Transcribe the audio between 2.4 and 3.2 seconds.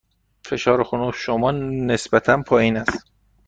پایین است.